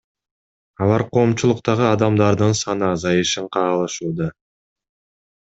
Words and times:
Алар 0.85 1.03
коомчулуктагы 1.17 1.85
адамдардын 1.89 2.57
саны 2.63 2.89
азайышын 2.95 3.53
каалашууда. 3.59 4.33